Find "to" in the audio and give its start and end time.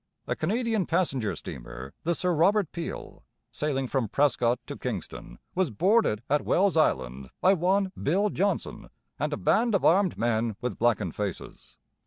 4.65-4.75